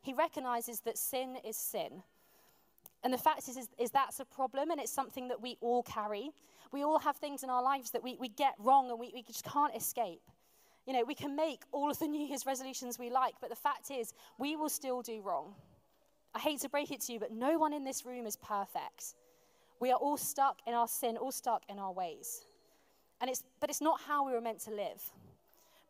He 0.03 0.13
recognizes 0.13 0.81
that 0.81 0.97
sin 0.97 1.37
is 1.45 1.57
sin. 1.57 2.03
And 3.07 3.13
the 3.13 3.19
fact 3.19 3.49
is, 3.49 3.57
is, 3.57 3.69
is 3.79 3.93
that's 3.93 4.19
a 4.19 4.25
problem 4.25 4.73
and 4.73 4.81
it's 4.81 4.91
something 4.91 5.29
that 5.29 5.41
we 5.41 5.57
all 5.61 5.85
carry. 5.85 6.33
We 6.73 6.83
all 6.83 6.99
have 6.99 7.15
things 7.15 7.45
in 7.45 7.51
our 7.51 7.63
lives 7.63 7.93
that 7.93 8.03
we, 8.03 8.17
we 8.19 8.31
get 8.31 8.55
wrong 8.59 8.91
and 8.91 8.99
we, 8.99 9.13
we 9.15 9.23
just 9.23 9.45
can't 9.45 9.73
escape. 9.77 10.23
You 10.89 10.93
know, 10.93 11.05
we 11.05 11.15
can 11.15 11.37
make 11.37 11.63
all 11.71 11.89
of 11.89 12.01
the 12.01 12.09
New 12.09 12.27
Year's 12.27 12.47
resolutions 12.47 12.99
we 12.99 13.09
like, 13.09 13.35
but 13.41 13.49
the 13.49 13.55
fact 13.55 13.93
is, 13.93 14.13
we 14.39 14.57
will 14.57 14.69
still 14.69 15.03
do 15.03 15.21
wrong. 15.21 15.55
I 16.35 16.41
hate 16.41 16.63
to 16.63 16.69
break 16.69 16.91
it 16.91 17.01
to 17.03 17.13
you, 17.13 17.21
but 17.21 17.31
no 17.31 17.61
one 17.61 17.73
in 17.73 17.85
this 17.85 18.05
room 18.05 18.27
is 18.27 18.35
perfect. 18.39 19.15
We 19.79 19.93
are 19.93 19.99
all 19.99 20.17
stuck 20.17 20.59
in 20.67 20.75
our 20.75 20.89
sin, 20.89 21.17
all 21.17 21.31
stuck 21.31 21.63
in 21.69 21.79
our 21.79 21.93
ways. 21.93 22.45
And 23.21 23.31
it's, 23.31 23.45
but 23.61 23.71
it's 23.71 23.81
not 23.81 24.01
how 24.01 24.27
we 24.27 24.33
were 24.33 24.41
meant 24.41 24.59
to 24.63 24.73
live. 24.73 25.01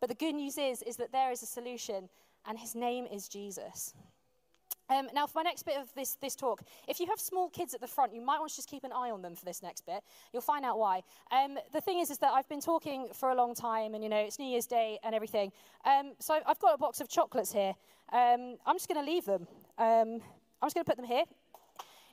But 0.00 0.10
the 0.10 0.16
good 0.16 0.34
news 0.34 0.58
is, 0.58 0.82
is 0.82 0.96
that 0.96 1.12
there 1.12 1.32
is 1.32 1.42
a 1.42 1.46
solution, 1.46 2.10
and 2.46 2.58
his 2.58 2.74
name 2.74 3.06
is 3.06 3.26
Jesus. 3.26 3.94
Um, 4.88 5.08
now, 5.12 5.26
for 5.26 5.38
my 5.38 5.42
next 5.42 5.64
bit 5.64 5.76
of 5.76 5.92
this, 5.94 6.16
this 6.20 6.36
talk, 6.36 6.62
if 6.86 7.00
you 7.00 7.06
have 7.06 7.18
small 7.18 7.48
kids 7.48 7.74
at 7.74 7.80
the 7.80 7.86
front, 7.86 8.14
you 8.14 8.20
might 8.20 8.38
want 8.38 8.50
to 8.50 8.56
just 8.56 8.68
keep 8.68 8.84
an 8.84 8.92
eye 8.92 9.10
on 9.10 9.20
them 9.20 9.34
for 9.34 9.44
this 9.44 9.62
next 9.62 9.84
bit. 9.84 10.02
You'll 10.32 10.42
find 10.42 10.64
out 10.64 10.78
why. 10.78 11.02
Um, 11.32 11.58
the 11.72 11.80
thing 11.80 11.98
is, 11.98 12.10
is 12.10 12.18
that 12.18 12.32
I've 12.32 12.48
been 12.48 12.60
talking 12.60 13.08
for 13.12 13.30
a 13.30 13.34
long 13.34 13.54
time, 13.54 13.94
and 13.94 14.04
you 14.04 14.08
know, 14.08 14.18
it's 14.18 14.38
New 14.38 14.46
Year's 14.46 14.66
Day 14.66 14.98
and 15.02 15.14
everything. 15.14 15.50
Um, 15.84 16.12
so 16.20 16.38
I've 16.46 16.58
got 16.60 16.74
a 16.74 16.78
box 16.78 17.00
of 17.00 17.08
chocolates 17.08 17.52
here. 17.52 17.74
Um, 18.12 18.56
I'm 18.64 18.76
just 18.76 18.88
going 18.88 19.04
to 19.04 19.10
leave 19.10 19.24
them. 19.24 19.48
Um, 19.78 20.20
I'm 20.62 20.66
just 20.66 20.74
going 20.74 20.84
to 20.84 20.90
put 20.90 20.96
them 20.96 21.06
here. 21.06 21.24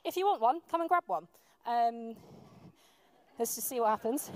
If 0.04 0.16
you 0.16 0.26
want 0.26 0.40
one, 0.40 0.60
come 0.70 0.80
and 0.80 0.88
grab 0.88 1.04
one. 1.06 1.28
Um, 1.66 2.14
let's 3.38 3.54
just 3.54 3.68
see 3.68 3.78
what 3.80 3.88
happens. 3.90 4.30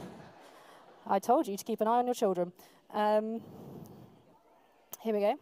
I 1.07 1.19
told 1.19 1.49
you 1.49 1.57
to 1.57 1.65
keep 1.65 1.81
an 1.81 1.89
eye 1.89 1.99
on 1.99 2.07
your 2.07 2.15
children. 2.15 2.53
Here 5.03 5.15
we 5.15 5.21
go. 5.21 5.39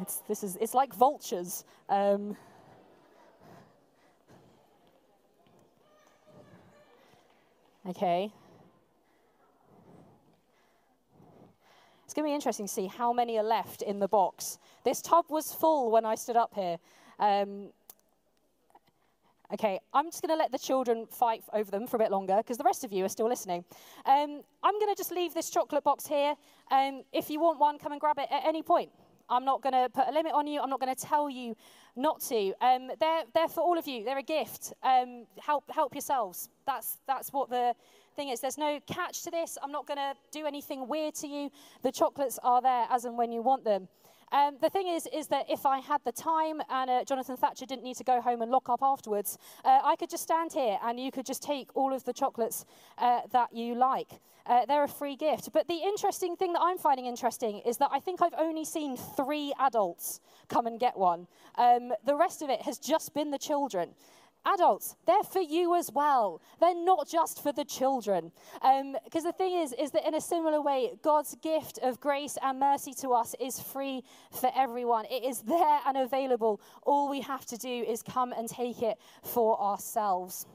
It's, 0.00 0.16
this 0.28 0.42
is, 0.42 0.56
it's 0.60 0.74
like 0.74 0.94
vultures. 0.94 1.64
Um, 1.88 2.36
okay. 7.88 8.32
It's 12.04 12.14
going 12.14 12.24
to 12.24 12.30
be 12.30 12.34
interesting 12.34 12.66
to 12.66 12.72
see 12.72 12.86
how 12.86 13.12
many 13.12 13.38
are 13.38 13.44
left 13.44 13.82
in 13.82 14.00
the 14.00 14.08
box. 14.08 14.58
This 14.84 15.00
tub 15.02 15.26
was 15.28 15.52
full 15.52 15.90
when 15.90 16.04
I 16.04 16.14
stood 16.14 16.36
up 16.36 16.52
here. 16.54 16.78
Um, 17.18 17.68
okay, 19.52 19.78
I'm 19.92 20.06
just 20.06 20.22
going 20.22 20.34
to 20.34 20.36
let 20.36 20.50
the 20.50 20.58
children 20.58 21.06
fight 21.06 21.44
over 21.52 21.70
them 21.70 21.86
for 21.86 21.96
a 21.96 21.98
bit 22.00 22.10
longer 22.10 22.38
because 22.38 22.56
the 22.56 22.64
rest 22.64 22.82
of 22.82 22.92
you 22.92 23.04
are 23.04 23.08
still 23.08 23.28
listening. 23.28 23.64
Um, 24.06 24.42
I'm 24.62 24.74
going 24.80 24.92
to 24.92 24.96
just 24.96 25.12
leave 25.12 25.34
this 25.34 25.50
chocolate 25.50 25.84
box 25.84 26.06
here. 26.06 26.34
Um, 26.72 27.02
if 27.12 27.30
you 27.30 27.38
want 27.38 27.60
one, 27.60 27.78
come 27.78 27.92
and 27.92 28.00
grab 28.00 28.18
it 28.18 28.28
at 28.30 28.44
any 28.44 28.62
point. 28.62 28.90
I'm 29.30 29.44
not 29.44 29.62
going 29.62 29.72
to 29.72 29.88
put 29.88 30.08
a 30.08 30.12
limit 30.12 30.32
on 30.32 30.46
you. 30.46 30.60
I'm 30.60 30.68
not 30.68 30.80
going 30.80 30.94
to 30.94 31.00
tell 31.00 31.30
you 31.30 31.56
not 31.96 32.20
to. 32.22 32.52
Um, 32.60 32.90
they're, 32.98 33.22
they're 33.32 33.48
for 33.48 33.60
all 33.60 33.78
of 33.78 33.86
you. 33.86 34.04
They're 34.04 34.18
a 34.18 34.22
gift. 34.22 34.72
Um, 34.82 35.26
help, 35.38 35.70
help 35.70 35.94
yourselves. 35.94 36.48
That's, 36.66 36.98
that's 37.06 37.32
what 37.32 37.48
the 37.48 37.74
thing 38.16 38.28
is. 38.28 38.40
There's 38.40 38.58
no 38.58 38.80
catch 38.86 39.22
to 39.22 39.30
this. 39.30 39.56
I'm 39.62 39.72
not 39.72 39.86
going 39.86 39.98
to 39.98 40.14
do 40.32 40.46
anything 40.46 40.88
weird 40.88 41.14
to 41.16 41.28
you. 41.28 41.50
The 41.82 41.92
chocolates 41.92 42.38
are 42.42 42.60
there 42.60 42.86
as 42.90 43.04
and 43.04 43.16
when 43.16 43.32
you 43.32 43.42
want 43.42 43.64
them. 43.64 43.88
Um, 44.32 44.56
the 44.60 44.70
thing 44.70 44.86
is, 44.88 45.08
is 45.12 45.26
that 45.28 45.50
if 45.50 45.66
I 45.66 45.78
had 45.78 46.00
the 46.04 46.12
time 46.12 46.60
and 46.68 46.88
uh, 46.88 47.04
Jonathan 47.04 47.36
Thatcher 47.36 47.66
didn't 47.66 47.82
need 47.82 47.96
to 47.96 48.04
go 48.04 48.20
home 48.20 48.42
and 48.42 48.50
lock 48.50 48.68
up 48.68 48.80
afterwards, 48.82 49.38
uh, 49.64 49.80
I 49.82 49.96
could 49.96 50.10
just 50.10 50.22
stand 50.22 50.52
here 50.52 50.78
and 50.82 51.00
you 51.00 51.10
could 51.10 51.26
just 51.26 51.42
take 51.42 51.68
all 51.74 51.92
of 51.92 52.04
the 52.04 52.12
chocolates 52.12 52.64
uh, 52.98 53.20
that 53.32 53.52
you 53.52 53.74
like. 53.74 54.20
Uh, 54.46 54.66
they're 54.66 54.84
a 54.84 54.88
free 54.88 55.16
gift. 55.16 55.50
But 55.52 55.68
the 55.68 55.74
interesting 55.74 56.36
thing 56.36 56.52
that 56.54 56.60
I'm 56.62 56.78
finding 56.78 57.06
interesting 57.06 57.60
is 57.66 57.76
that 57.78 57.90
I 57.92 58.00
think 58.00 58.22
I've 58.22 58.34
only 58.38 58.64
seen 58.64 58.96
three 58.96 59.52
adults 59.60 60.20
come 60.48 60.66
and 60.66 60.78
get 60.78 60.96
one. 60.96 61.26
Um, 61.56 61.92
the 62.04 62.16
rest 62.16 62.42
of 62.42 62.50
it 62.50 62.62
has 62.62 62.78
just 62.78 63.14
been 63.14 63.30
the 63.30 63.38
children. 63.38 63.90
Adults, 64.46 64.96
they're 65.06 65.22
for 65.22 65.40
you 65.40 65.76
as 65.76 65.92
well. 65.92 66.40
They're 66.60 66.74
not 66.74 67.08
just 67.08 67.42
for 67.42 67.52
the 67.52 67.64
children. 67.64 68.32
Because 68.54 69.24
um, 69.24 69.30
the 69.30 69.34
thing 69.36 69.54
is, 69.54 69.74
is 69.74 69.90
that 69.90 70.06
in 70.06 70.14
a 70.14 70.20
similar 70.20 70.62
way, 70.62 70.92
God's 71.02 71.36
gift 71.42 71.78
of 71.82 72.00
grace 72.00 72.38
and 72.42 72.58
mercy 72.58 72.94
to 73.00 73.10
us 73.10 73.34
is 73.38 73.60
free 73.60 74.02
for 74.32 74.50
everyone. 74.56 75.04
It 75.10 75.24
is 75.24 75.42
there 75.42 75.80
and 75.86 75.98
available. 75.98 76.60
All 76.84 77.10
we 77.10 77.20
have 77.20 77.44
to 77.46 77.58
do 77.58 77.68
is 77.68 78.02
come 78.02 78.32
and 78.32 78.48
take 78.48 78.82
it 78.82 78.98
for 79.22 79.60
ourselves. 79.60 80.46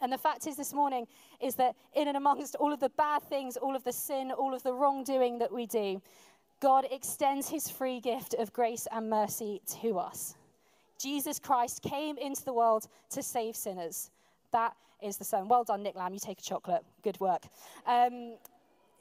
And 0.00 0.12
the 0.12 0.18
fact 0.18 0.46
is, 0.46 0.56
this 0.56 0.72
morning, 0.72 1.06
is 1.40 1.54
that 1.56 1.74
in 1.94 2.08
and 2.08 2.16
amongst 2.16 2.56
all 2.56 2.72
of 2.72 2.80
the 2.80 2.90
bad 2.90 3.22
things, 3.22 3.56
all 3.56 3.76
of 3.76 3.84
the 3.84 3.92
sin, 3.92 4.32
all 4.32 4.54
of 4.54 4.62
the 4.62 4.72
wrongdoing 4.72 5.38
that 5.38 5.52
we 5.52 5.66
do, 5.66 6.00
God 6.60 6.86
extends 6.90 7.48
his 7.48 7.68
free 7.68 8.00
gift 8.00 8.34
of 8.34 8.52
grace 8.52 8.88
and 8.90 9.08
mercy 9.08 9.60
to 9.80 9.98
us. 9.98 10.34
Jesus 10.98 11.38
Christ 11.38 11.82
came 11.82 12.18
into 12.18 12.44
the 12.44 12.52
world 12.52 12.86
to 13.10 13.22
save 13.22 13.56
sinners. 13.56 14.10
That 14.52 14.74
is 15.02 15.16
the 15.16 15.24
Son. 15.24 15.48
Well 15.48 15.64
done, 15.64 15.82
Nick 15.82 15.94
Lamb. 15.94 16.12
You 16.12 16.20
take 16.20 16.40
a 16.40 16.42
chocolate. 16.42 16.82
Good 17.02 17.18
work. 17.20 17.44
Um, 17.86 18.36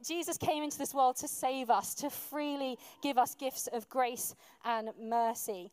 Jesus 0.06 0.38
came 0.38 0.63
into 0.63 0.77
this 0.77 0.94
world 0.94 1.16
to 1.18 1.27
save 1.27 1.70
us, 1.70 1.96
to 1.96 2.10
freely 2.10 2.77
give 3.01 3.18
us 3.18 3.34
gifts 3.36 3.68
of 3.68 3.89
grace 3.89 4.36
and 4.63 4.89
mercy. 5.01 5.72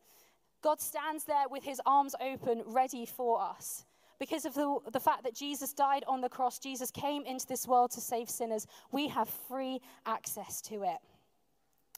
God 0.63 0.81
stands 0.81 1.25
there 1.25 1.47
with 1.49 1.63
his 1.63 1.79
arms 1.85 2.15
open, 2.19 2.63
ready 2.65 3.05
for 3.05 3.39
us. 3.39 3.85
Because 4.19 4.45
of 4.45 4.53
the, 4.53 4.79
the 4.91 4.99
fact 4.99 5.23
that 5.23 5.35
Jesus 5.35 5.73
died 5.73 6.03
on 6.07 6.21
the 6.21 6.29
cross, 6.29 6.57
Jesus 6.57 6.89
came 6.89 7.23
into 7.25 7.45
this 7.45 7.67
world 7.67 7.91
to 7.91 8.01
save 8.01 8.29
sinners, 8.29 8.65
we 8.91 9.07
have 9.09 9.29
free 9.29 9.79
access 10.05 10.61
to 10.61 10.83
it. 10.83 10.97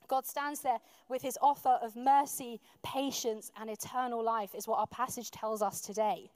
God 0.07 0.25
stands 0.25 0.61
there 0.61 0.79
with 1.09 1.21
his 1.21 1.37
offer 1.41 1.77
of 1.81 1.95
mercy, 1.95 2.59
patience, 2.83 3.51
and 3.59 3.69
eternal 3.69 4.23
life, 4.23 4.55
is 4.55 4.67
what 4.67 4.79
our 4.79 4.87
passage 4.87 5.31
tells 5.31 5.61
us 5.61 5.81
today. 5.81 6.31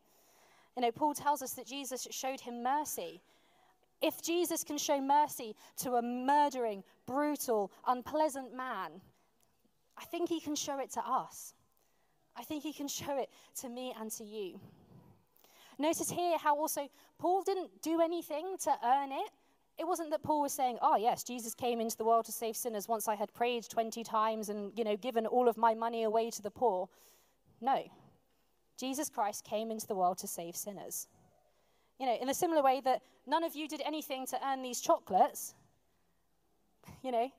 You 0.75 0.83
know, 0.83 0.91
Paul 0.91 1.13
tells 1.13 1.41
us 1.41 1.53
that 1.53 1.67
Jesus 1.67 2.07
showed 2.11 2.39
him 2.39 2.63
mercy. 2.63 3.21
If 4.01 4.21
Jesus 4.21 4.63
can 4.63 4.77
show 4.77 4.99
mercy 4.99 5.55
to 5.77 5.95
a 5.95 6.01
murdering, 6.01 6.83
brutal, 7.05 7.71
unpleasant 7.87 8.55
man, 8.55 9.01
I 9.97 10.05
think 10.05 10.29
he 10.29 10.39
can 10.39 10.55
show 10.55 10.79
it 10.79 10.91
to 10.91 11.01
us. 11.01 11.53
I 12.35 12.43
think 12.43 12.63
he 12.63 12.73
can 12.73 12.87
show 12.87 13.17
it 13.17 13.29
to 13.59 13.69
me 13.69 13.93
and 13.99 14.09
to 14.13 14.23
you. 14.23 14.59
Notice 15.77 16.09
here 16.09 16.37
how 16.37 16.57
also 16.57 16.89
Paul 17.19 17.43
didn't 17.43 17.81
do 17.81 18.01
anything 18.01 18.55
to 18.63 18.75
earn 18.83 19.11
it. 19.11 19.29
It 19.77 19.87
wasn't 19.87 20.11
that 20.11 20.21
Paul 20.21 20.41
was 20.41 20.53
saying, 20.53 20.77
oh, 20.81 20.95
yes, 20.95 21.23
Jesus 21.23 21.55
came 21.55 21.81
into 21.81 21.97
the 21.97 22.03
world 22.03 22.25
to 22.25 22.31
save 22.31 22.55
sinners 22.55 22.87
once 22.87 23.07
I 23.07 23.15
had 23.15 23.33
prayed 23.33 23.67
20 23.67 24.03
times 24.03 24.49
and, 24.49 24.71
you 24.77 24.83
know, 24.83 24.95
given 24.95 25.25
all 25.25 25.47
of 25.47 25.57
my 25.57 25.73
money 25.73 26.03
away 26.03 26.29
to 26.29 26.41
the 26.41 26.51
poor. 26.51 26.87
No. 27.61 27.83
Jesus 28.77 29.09
Christ 29.09 29.43
came 29.43 29.71
into 29.71 29.87
the 29.87 29.95
world 29.95 30.17
to 30.19 30.27
save 30.27 30.55
sinners. 30.55 31.07
You 31.99 32.05
know, 32.05 32.17
in 32.21 32.29
a 32.29 32.33
similar 32.33 32.61
way 32.61 32.81
that 32.83 33.01
none 33.27 33.43
of 33.43 33.55
you 33.55 33.67
did 33.67 33.81
anything 33.85 34.25
to 34.27 34.39
earn 34.45 34.61
these 34.61 34.81
chocolates, 34.81 35.55
you 37.03 37.11
know, 37.11 37.31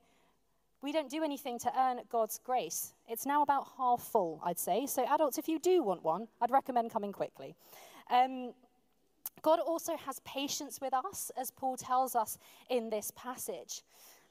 we 0.82 0.92
don't 0.92 1.10
do 1.10 1.22
anything 1.22 1.58
to 1.60 1.72
earn 1.78 2.00
God's 2.10 2.40
grace. 2.44 2.92
It's 3.08 3.24
now 3.24 3.42
about 3.42 3.68
half 3.78 4.02
full, 4.02 4.40
I'd 4.44 4.58
say. 4.58 4.86
So, 4.86 5.06
adults, 5.08 5.38
if 5.38 5.48
you 5.48 5.60
do 5.60 5.82
want 5.82 6.02
one, 6.02 6.26
I'd 6.40 6.50
recommend 6.50 6.92
coming 6.92 7.12
quickly. 7.12 7.54
Um, 8.10 8.52
God 9.40 9.58
also 9.60 9.96
has 9.96 10.20
patience 10.20 10.80
with 10.80 10.92
us, 10.92 11.30
as 11.36 11.50
Paul 11.50 11.76
tells 11.76 12.14
us 12.14 12.38
in 12.68 12.90
this 12.90 13.10
passage. 13.16 13.82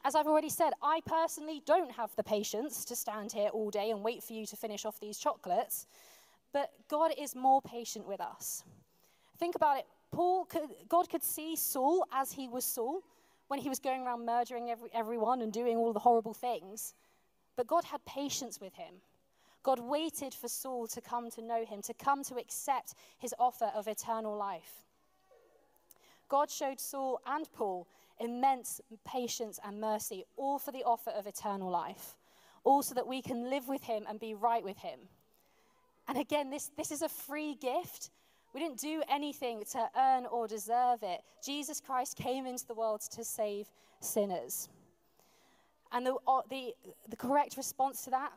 As 0.03 0.15
I've 0.15 0.27
already 0.27 0.49
said, 0.49 0.71
I 0.81 1.01
personally 1.05 1.61
don't 1.65 1.91
have 1.91 2.15
the 2.15 2.23
patience 2.23 2.85
to 2.85 2.95
stand 2.95 3.31
here 3.31 3.49
all 3.49 3.69
day 3.69 3.91
and 3.91 4.03
wait 4.03 4.23
for 4.23 4.33
you 4.33 4.45
to 4.45 4.55
finish 4.55 4.85
off 4.85 4.99
these 4.99 5.17
chocolates, 5.17 5.85
but 6.53 6.71
God 6.87 7.11
is 7.17 7.35
more 7.35 7.61
patient 7.61 8.07
with 8.07 8.21
us. 8.21 8.63
Think 9.37 9.55
about 9.55 9.77
it. 9.77 9.85
Paul 10.11 10.45
could, 10.45 10.69
God 10.89 11.09
could 11.09 11.23
see 11.23 11.55
Saul 11.55 12.05
as 12.11 12.31
he 12.31 12.47
was 12.47 12.65
Saul 12.65 13.01
when 13.47 13.59
he 13.59 13.69
was 13.69 13.79
going 13.79 14.01
around 14.01 14.25
murdering 14.25 14.69
every, 14.69 14.89
everyone 14.93 15.41
and 15.41 15.51
doing 15.51 15.77
all 15.77 15.93
the 15.93 15.99
horrible 15.99 16.33
things. 16.33 16.93
But 17.55 17.67
God 17.67 17.83
had 17.83 18.03
patience 18.05 18.59
with 18.59 18.73
him. 18.73 18.95
God 19.63 19.79
waited 19.79 20.33
for 20.33 20.47
Saul 20.47 20.87
to 20.87 21.01
come 21.01 21.29
to 21.31 21.41
know 21.41 21.63
him, 21.65 21.81
to 21.83 21.93
come 21.93 22.23
to 22.23 22.37
accept 22.37 22.93
his 23.19 23.35
offer 23.37 23.71
of 23.75 23.87
eternal 23.87 24.35
life. 24.35 24.85
God 26.31 26.49
showed 26.49 26.79
Saul 26.79 27.19
and 27.27 27.45
Paul 27.51 27.89
immense 28.21 28.79
patience 29.05 29.59
and 29.65 29.81
mercy, 29.81 30.23
all 30.37 30.59
for 30.59 30.71
the 30.71 30.83
offer 30.85 31.09
of 31.09 31.27
eternal 31.27 31.69
life, 31.69 32.15
all 32.63 32.81
so 32.81 32.95
that 32.95 33.05
we 33.05 33.21
can 33.21 33.49
live 33.49 33.67
with 33.67 33.83
him 33.83 34.05
and 34.07 34.17
be 34.17 34.33
right 34.33 34.63
with 34.63 34.77
him. 34.77 34.99
And 36.07 36.17
again, 36.17 36.49
this, 36.49 36.71
this 36.77 36.89
is 36.89 37.01
a 37.01 37.09
free 37.09 37.55
gift. 37.55 38.11
We 38.53 38.61
didn't 38.61 38.79
do 38.79 39.03
anything 39.09 39.63
to 39.73 39.89
earn 39.97 40.25
or 40.25 40.47
deserve 40.47 41.03
it. 41.03 41.19
Jesus 41.45 41.81
Christ 41.81 42.15
came 42.15 42.45
into 42.45 42.65
the 42.65 42.75
world 42.75 43.01
to 43.11 43.25
save 43.25 43.67
sinners. 43.99 44.69
And 45.91 46.05
the, 46.05 46.15
uh, 46.25 46.43
the, 46.49 46.73
the 47.09 47.17
correct 47.17 47.57
response 47.57 48.05
to 48.05 48.11
that 48.11 48.31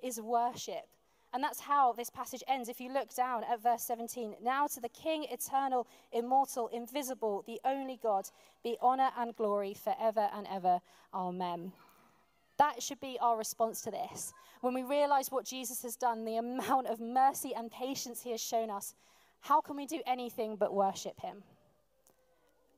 is 0.00 0.20
worship. 0.20 0.86
And 1.34 1.42
that's 1.42 1.60
how 1.60 1.92
this 1.92 2.08
passage 2.08 2.42
ends. 2.48 2.68
If 2.68 2.80
you 2.80 2.92
look 2.92 3.14
down 3.14 3.44
at 3.44 3.62
verse 3.62 3.82
17, 3.82 4.36
now 4.42 4.66
to 4.68 4.80
the 4.80 4.88
King, 4.88 5.26
eternal, 5.30 5.86
immortal, 6.12 6.68
invisible, 6.68 7.44
the 7.46 7.60
only 7.64 7.98
God, 8.02 8.28
be 8.62 8.76
honor 8.80 9.10
and 9.18 9.36
glory 9.36 9.74
forever 9.74 10.28
and 10.34 10.46
ever. 10.50 10.80
Amen. 11.12 11.72
That 12.58 12.82
should 12.82 13.00
be 13.00 13.18
our 13.20 13.36
response 13.36 13.82
to 13.82 13.90
this. 13.90 14.32
When 14.62 14.72
we 14.72 14.82
realize 14.82 15.30
what 15.30 15.44
Jesus 15.44 15.82
has 15.82 15.96
done, 15.96 16.24
the 16.24 16.36
amount 16.36 16.86
of 16.86 17.00
mercy 17.00 17.54
and 17.54 17.70
patience 17.70 18.22
he 18.22 18.30
has 18.30 18.40
shown 18.40 18.70
us, 18.70 18.94
how 19.40 19.60
can 19.60 19.76
we 19.76 19.86
do 19.86 20.00
anything 20.06 20.56
but 20.56 20.72
worship 20.72 21.20
him? 21.20 21.42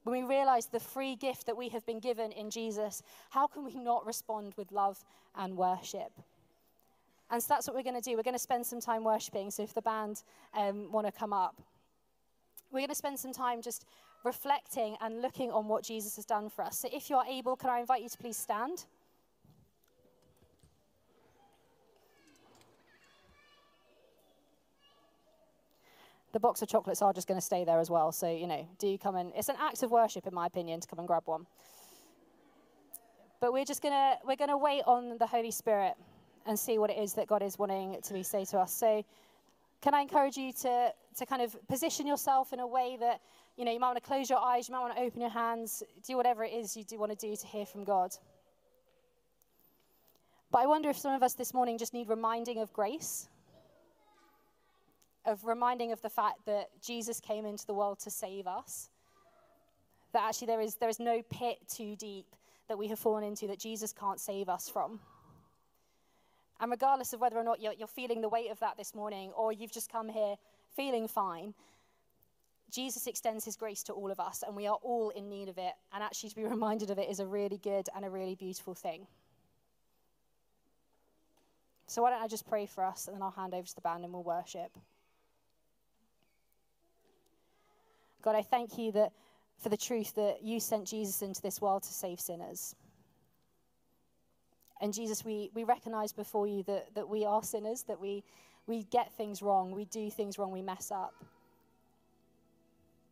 When 0.03 0.25
we 0.25 0.29
realize 0.29 0.67
the 0.67 0.81
free 0.81 1.17
gift 1.17 1.47
that 1.47 1.57
we 1.57 1.69
have 1.69 1.85
been 1.87 2.01
given 2.01 2.33
in 2.33 2.51
Jesus, 2.51 3.03
how 3.31 3.47
can 3.47 3.65
we 3.65 3.75
not 3.75 4.07
respond 4.07 4.55
with 4.57 4.73
love 4.73 5.05
and 5.37 5.57
worship? 5.57 6.13
And 7.31 7.43
so 7.43 7.47
that's 7.49 7.67
what 7.67 7.77
we're 7.77 7.83
going 7.83 8.01
to 8.01 8.01
do. 8.01 8.17
We're 8.17 8.23
going 8.23 8.35
to 8.35 8.39
spend 8.39 8.65
some 8.65 8.81
time 8.81 9.05
worshiping. 9.05 9.51
So 9.51 9.63
if 9.63 9.75
the 9.75 9.83
band 9.83 10.23
um, 10.55 10.91
want 10.91 11.07
to 11.07 11.13
come 11.13 11.33
up, 11.33 11.61
we're 12.71 12.81
going 12.81 12.89
to 12.89 12.95
spend 12.95 13.19
some 13.19 13.33
time 13.33 13.61
just 13.61 13.85
reflecting 14.25 14.97
and 15.01 15.23
looking 15.23 15.51
on 15.51 15.69
what 15.69 15.85
Jesus 15.85 16.17
has 16.17 16.25
done 16.25 16.49
for 16.49 16.65
us. 16.65 16.79
So 16.79 16.89
if 16.93 17.11
you 17.11 17.17
are 17.17 17.27
able, 17.27 17.57
can 17.57 17.71
I 17.71 17.81
invite 17.81 18.03
you 18.03 18.09
to 18.09 18.19
please 18.19 18.37
stand? 18.37 18.87
The 26.33 26.41
box 26.41 26.61
of 26.61 26.69
chocolates 26.69 27.01
are 27.01 27.13
just 27.13 27.27
going 27.27 27.41
to 27.41 27.45
stay 27.45 27.65
there 27.65 27.79
as 27.81 27.91
well. 27.91 28.13
So, 28.13 28.31
you 28.31 28.47
know, 28.47 28.69
do 28.79 28.87
you 28.87 28.99
come 28.99 29.17
and, 29.17 29.33
it's 29.35 29.49
an 29.49 29.57
act 29.59 29.83
of 29.83 29.91
worship, 29.91 30.27
in 30.27 30.35
my 30.35 30.47
opinion, 30.47 30.81
to 30.81 30.87
come 30.87 30.99
and 30.99 31.09
grab 31.09 31.23
one. 31.25 31.47
But 33.41 33.53
we're 33.53 33.65
just 33.65 33.83
going 33.83 33.95
to, 33.95 34.19
we're 34.27 34.37
going 34.37 34.51
to 34.51 34.59
wait 34.59 34.83
on 34.87 35.17
the 35.19 35.27
Holy 35.27 35.51
Spirit 35.51 35.95
and 36.49 36.59
see 36.59 36.79
what 36.79 36.91
it 36.91 36.99
is 36.99 37.13
that 37.13 37.27
God 37.29 37.43
is 37.43 37.59
wanting 37.59 38.01
to 38.03 38.15
be 38.15 38.23
say 38.23 38.45
to 38.47 38.59
us. 38.59 38.73
So, 38.73 39.05
can 39.83 39.95
I 39.95 40.01
encourage 40.01 40.37
you 40.37 40.53
to 40.63 40.93
to 41.19 41.27
kind 41.27 41.43
of 41.43 41.55
position 41.69 42.07
yourself 42.07 42.53
in 42.53 42.59
a 42.59 42.67
way 42.67 42.97
that 42.99 43.21
you 43.57 43.65
know 43.65 43.73
you 43.73 43.79
might 43.79 43.89
want 43.89 44.03
to 44.03 44.09
close 44.09 44.31
your 44.31 44.41
eyes, 44.41 44.69
you 44.69 44.75
might 44.75 44.81
want 44.81 44.97
to 44.97 45.03
open 45.03 45.21
your 45.21 45.31
hands, 45.31 45.83
do 46.07 46.17
whatever 46.17 46.43
it 46.43 46.53
is 46.53 46.77
you 46.77 46.83
do 46.83 46.99
want 46.99 47.17
to 47.17 47.27
do 47.27 47.37
to 47.37 47.47
hear 47.47 47.67
from 47.67 47.85
God. 47.85 48.11
But 50.51 50.63
I 50.63 50.67
wonder 50.67 50.89
if 50.89 50.97
some 50.97 51.13
of 51.13 51.23
us 51.23 51.35
this 51.35 51.53
morning 51.53 51.77
just 51.77 51.93
need 51.93 52.09
reminding 52.09 52.59
of 52.59 52.73
grace, 52.73 53.29
of 55.27 55.45
reminding 55.45 55.93
of 55.93 56.01
the 56.01 56.09
fact 56.09 56.47
that 56.47 56.71
Jesus 56.83 57.21
came 57.21 57.45
into 57.45 57.67
the 57.67 57.75
world 57.75 58.01
to 58.01 58.11
save 58.11 58.47
us. 58.47 58.89
That 60.15 60.23
actually 60.23 60.47
there 60.47 60.63
is, 60.63 60.77
there 60.77 60.89
is 60.89 60.99
no 60.99 61.21
pit 61.29 61.59
too 61.69 61.95
deep 61.97 62.25
that 62.69 62.79
we 62.79 62.89
have 62.89 62.99
fallen 62.99 63.25
into 63.25 63.47
that 63.49 63.59
Jesus 63.59 63.93
can't 63.93 64.19
save 64.19 64.49
us 64.49 64.71
from. 64.71 65.01
And 66.61 66.71
regardless 66.71 67.13
of 67.13 67.21
whether 67.21 67.37
or 67.37 67.45
not 67.45 67.61
you're, 67.61 67.75
you're 67.75 67.87
feeling 67.87 68.21
the 68.21 68.29
weight 68.29 68.51
of 68.51 68.59
that 68.61 68.77
this 68.77 68.95
morning 68.95 69.31
or 69.37 69.53
you've 69.53 69.73
just 69.73 69.91
come 69.91 70.09
here 70.09 70.37
feeling 70.75 71.07
fine, 71.07 71.55
Jesus 72.71 73.07
extends 73.07 73.45
his 73.45 73.57
grace 73.57 73.83
to 73.85 73.93
all 73.93 74.11
of 74.11 74.21
us, 74.21 74.45
and 74.47 74.55
we 74.55 74.67
are 74.67 74.79
all 74.83 75.11
in 75.11 75.31
need 75.31 75.49
of 75.49 75.57
it. 75.57 75.73
And 75.93 76.03
actually, 76.03 76.31
to 76.31 76.37
be 76.37 76.45
reminded 76.57 76.91
of 76.91 76.99
it 76.99 77.09
is 77.09 77.21
a 77.21 77.27
really 77.27 77.59
good 77.59 77.89
and 77.95 78.05
a 78.05 78.11
really 78.11 78.35
beautiful 78.35 78.75
thing. 78.75 79.07
So 81.87 82.03
why 82.03 82.11
don't 82.11 82.23
I 82.23 82.29
just 82.29 82.47
pray 82.47 82.67
for 82.67 82.85
us 82.85 83.07
and 83.07 83.17
then 83.17 83.23
I'll 83.23 83.31
hand 83.31 83.55
over 83.55 83.67
to 83.67 83.75
the 83.75 83.81
band 83.81 84.05
and 84.05 84.13
we'll 84.13 84.23
worship. 84.23 84.77
God, 88.21 88.37
I 88.37 88.43
thank 88.43 88.77
you 88.77 88.93
that 88.93 89.13
for 89.59 89.71
the 89.71 89.77
truth 89.79 90.15
that 90.17 90.43
you 90.43 90.61
sent 90.61 90.87
Jesus 90.87 91.23
into 91.23 91.41
this 91.41 91.63
world 91.63 91.85
to 91.85 91.93
save 91.93 92.21
sinners. 92.21 92.75
And 94.81 94.95
Jesus, 94.95 95.25
we, 95.25 95.51
we 95.55 95.65
recognize 95.65 96.13
before 96.13 96.47
you 96.47 96.63
that, 96.65 96.95
that 96.95 97.09
we 97.09 97.25
are 97.25 97.43
sinners, 97.43 97.83
that 97.85 98.01
we, 98.01 98.23
we 98.67 98.85
get 98.85 99.13
things 99.13 99.43
wrong, 99.43 99.73
we 99.73 99.87
do 99.87 100.11
things 100.11 100.39
wrong, 100.39 100.53
we 100.53 100.63
mess 100.63 100.91
up. 100.93 101.15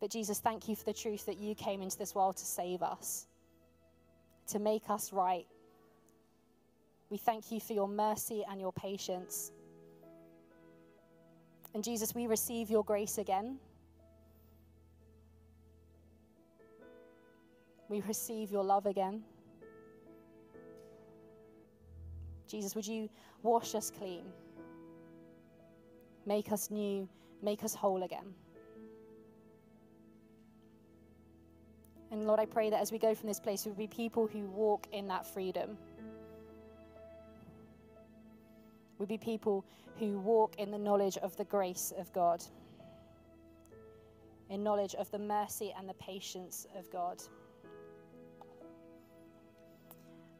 But 0.00 0.11
Jesus, 0.11 0.38
thank 0.38 0.68
you 0.68 0.76
for 0.76 0.85
the 0.85 0.92
truth 0.92 1.26
that 1.26 1.38
you 1.38 1.54
came 1.54 1.82
into 1.82 1.99
this 1.99 2.14
world 2.14 2.37
to 2.37 2.44
save 2.44 2.82
us, 2.82 3.26
to 4.49 4.58
make 4.58 4.88
us 4.90 5.12
right. 5.12 5.46
We 7.11 7.16
thank 7.16 7.50
you 7.50 7.61
for 7.61 7.73
your 7.73 7.88
mercy 7.88 8.44
and 8.49 8.61
your 8.61 8.73
patience. 8.73 9.52
And 11.75 11.82
Jesus, 11.82 12.14
we 12.14 12.26
receive 12.26 12.70
your 12.70 12.85
grace 12.85 13.18
again. 13.18 13.58
We 17.88 18.00
receive 18.02 18.50
your 18.50 18.64
love 18.64 18.87
again. 18.87 19.23
Jesus, 22.49 22.75
would 22.75 22.87
you 22.87 23.09
wash 23.43 23.75
us 23.75 23.91
clean? 23.91 24.25
Make 26.26 26.53
us 26.53 26.71
new, 26.71 27.09
make 27.43 27.65
us 27.65 27.75
whole 27.75 28.03
again. 28.03 28.35
And 32.11 32.26
Lord, 32.26 32.38
I 32.38 32.47
pray 32.47 32.71
that 32.71 32.81
as 32.81 32.93
we 32.93 32.99
go 32.99 33.15
from 33.15 33.29
this 33.29 33.41
place, 33.41 33.65
we 33.65 33.73
will 33.73 33.79
be 33.79 33.87
people 33.87 34.26
who 34.26 34.47
walk 34.47 34.87
in 34.93 35.09
that 35.09 35.26
freedom. 35.26 35.76
We'll 38.99 39.09
be 39.09 39.19
people 39.19 39.65
who 39.99 40.19
walk 40.19 40.57
in 40.57 40.71
the 40.71 40.79
knowledge 40.79 41.19
of 41.19 41.37
the 41.37 41.45
grace 41.45 41.93
of 41.99 42.12
God, 42.12 42.43
in 44.49 44.62
knowledge 44.62 44.95
of 44.95 45.11
the 45.11 45.19
mercy 45.19 45.75
and 45.76 45.88
the 45.88 45.95
patience 45.95 46.67
of 46.76 46.91
God. 46.91 47.23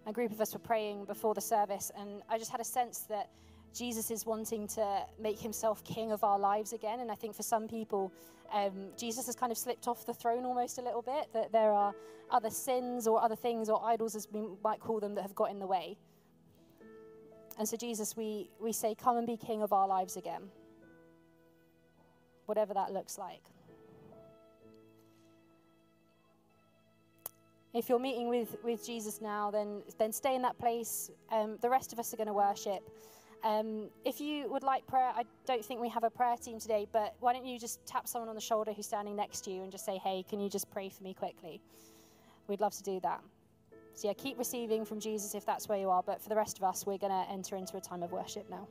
A 0.07 0.13
group 0.13 0.31
of 0.31 0.41
us 0.41 0.53
were 0.53 0.61
praying 0.61 1.05
before 1.05 1.35
the 1.35 1.41
service, 1.41 1.91
and 1.99 2.23
I 2.29 2.39
just 2.39 2.53
had 2.53 2.61
a 2.61 2.65
sense 2.65 3.01
that 3.09 3.29
Jesus 3.75 4.11
is 4.11 4.25
wanting 4.25 4.69
to 4.69 5.05
make 5.21 5.39
himself 5.39 5.85
king 5.85 6.13
of 6.13 6.23
our 6.23 6.39
lives 6.39 6.73
again. 6.73 7.01
And 7.01 7.11
I 7.11 7.15
think 7.15 7.35
for 7.35 7.43
some 7.43 7.69
people, 7.69 8.13
um, 8.53 8.91
Jesus 8.97 9.27
has 9.27 9.35
kind 9.35 9.51
of 9.51 9.59
slipped 9.59 9.89
off 9.89 10.07
the 10.07 10.15
throne 10.15 10.45
almost 10.45 10.79
a 10.79 10.83
little 10.83 11.03
bit, 11.03 11.33
that 11.35 11.53
there 11.53 11.73
are 11.73 11.93
other 12.31 12.51
sins 12.51 13.07
or 13.07 13.21
other 13.21 13.37
things 13.37 13.69
or 13.69 13.85
idols, 13.85 14.15
as 14.15 14.29
we 14.33 14.43
might 14.63 14.81
call 14.81 15.01
them, 15.01 15.15
that 15.17 15.23
have 15.23 15.35
got 15.35 15.51
in 15.51 15.59
the 15.59 15.67
way. 15.67 15.97
And 17.59 17.69
so, 17.69 17.77
Jesus, 17.77 18.17
we, 18.17 18.49
we 18.61 18.73
say, 18.73 18.95
Come 18.95 19.17
and 19.17 19.27
be 19.27 19.37
king 19.37 19.63
of 19.63 19.73
our 19.73 19.89
lives 19.89 20.17
again, 20.17 20.43
whatever 22.47 22.73
that 22.75 22.93
looks 22.93 23.19
like. 23.19 23.43
If 27.77 27.91
you're 27.91 27.99
meeting 27.99 28.29
with, 28.29 28.57
with 28.65 28.87
Jesus 28.87 29.21
now, 29.21 29.51
then, 29.51 29.83
then 29.99 30.11
stay 30.11 30.35
in 30.35 30.41
that 30.43 30.59
place. 30.59 31.11
Um, 31.31 31.59
the 31.61 31.69
rest 31.69 31.93
of 31.93 31.99
us 31.99 32.15
are 32.15 32.17
going 32.17 32.27
to 32.27 32.33
worship. 32.33 32.89
Um, 33.45 33.91
if 34.07 34.19
you 34.19 34.51
would 34.51 34.63
like 34.63 34.87
prayer, 34.87 35.13
I 35.15 35.25
don't 35.47 35.63
think 35.63 35.83
we 35.83 35.91
have 35.91 36.03
a 36.03 36.09
prayer 36.09 36.37
team 36.39 36.59
today, 36.59 36.87
but 36.91 37.15
why 37.21 37.35
don't 37.35 37.45
you 37.45 37.59
just 37.59 37.85
tap 37.85 38.09
someone 38.09 38.31
on 38.31 38.35
the 38.35 38.41
shoulder 38.41 38.73
who's 38.73 38.87
standing 38.87 39.15
next 39.15 39.43
to 39.43 39.51
you 39.51 39.63
and 39.63 39.71
just 39.71 39.85
say, 39.85 39.99
hey, 39.99 40.25
can 40.27 40.41
you 40.41 40.49
just 40.49 40.71
pray 40.71 40.89
for 40.89 41.03
me 41.03 41.13
quickly? 41.13 41.61
We'd 42.49 42.63
love 42.63 42.75
to 42.77 42.83
do 42.83 42.99
that. 43.01 43.21
So, 43.93 44.09
yeah, 44.09 44.15
keep 44.15 44.39
receiving 44.39 44.87
from 44.87 44.99
Jesus 44.99 45.35
if 45.35 45.45
that's 45.45 45.69
where 45.69 45.79
you 45.79 45.91
are, 45.91 46.03
but 46.03 46.23
for 46.23 46.31
the 46.31 46.37
rest 46.37 46.57
of 46.57 46.65
us, 46.65 46.87
we're 46.87 46.99
going 46.99 47.13
to 47.13 47.31
enter 47.31 47.57
into 47.57 47.77
a 47.77 47.81
time 47.81 48.03
of 48.03 48.11
worship 48.11 48.49
now. 48.49 48.67